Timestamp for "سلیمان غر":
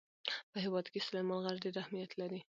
1.07-1.55